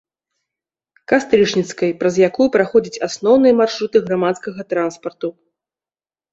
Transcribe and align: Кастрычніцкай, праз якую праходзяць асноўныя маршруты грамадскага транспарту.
Кастрычніцкай, 1.13 1.89
праз 1.99 2.17
якую 2.29 2.49
праходзяць 2.57 3.03
асноўныя 3.09 3.53
маршруты 3.61 3.97
грамадскага 4.11 4.61
транспарту. 4.77 5.35